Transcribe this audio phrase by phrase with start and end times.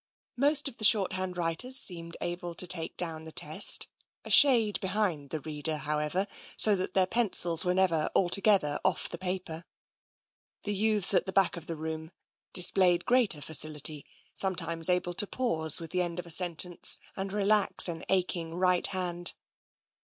[0.35, 3.87] Most of the shorthand writers seemed able to take down the test—
[4.25, 6.25] a shade behind the reader, however,
[6.57, 9.63] so that their pencils were never altogether off the paper.
[10.63, 12.09] The youths in the back of the room
[12.51, 16.97] displayed TENSION 129 greater facility, sometimes able to pause with the end of a sentence
[17.15, 19.35] and relax an aching right hand.